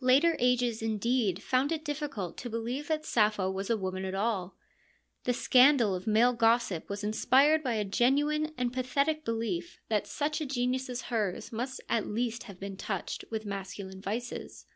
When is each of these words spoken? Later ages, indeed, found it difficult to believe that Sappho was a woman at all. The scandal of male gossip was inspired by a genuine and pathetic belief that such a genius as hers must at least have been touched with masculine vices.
Later 0.00 0.34
ages, 0.40 0.82
indeed, 0.82 1.40
found 1.40 1.70
it 1.70 1.84
difficult 1.84 2.36
to 2.38 2.50
believe 2.50 2.88
that 2.88 3.06
Sappho 3.06 3.48
was 3.48 3.70
a 3.70 3.76
woman 3.76 4.04
at 4.04 4.12
all. 4.12 4.56
The 5.22 5.32
scandal 5.32 5.94
of 5.94 6.04
male 6.04 6.32
gossip 6.32 6.88
was 6.90 7.04
inspired 7.04 7.62
by 7.62 7.74
a 7.74 7.84
genuine 7.84 8.52
and 8.58 8.72
pathetic 8.72 9.24
belief 9.24 9.78
that 9.88 10.08
such 10.08 10.40
a 10.40 10.46
genius 10.46 10.90
as 10.90 11.02
hers 11.02 11.52
must 11.52 11.80
at 11.88 12.08
least 12.08 12.42
have 12.42 12.58
been 12.58 12.76
touched 12.76 13.24
with 13.30 13.46
masculine 13.46 14.00
vices. 14.00 14.66